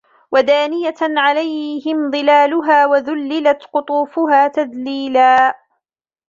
وَدَانِيَةً 0.31 0.93
عَلَيْهِمْ 1.01 2.11
ظِلَالُهَا 2.11 2.85
وَذُلِّلَتْ 2.85 3.63
قُطُوفُهَا 3.73 4.47
تَذْلِيلًا 4.47 5.55